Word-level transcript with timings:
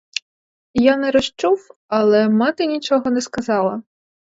Я 0.73 0.95
не 0.97 1.11
розчув, 1.11 1.67
але 1.87 2.29
мати 2.29 2.65
нічого 2.67 3.11
не 3.11 3.21
сказала. 3.21 3.83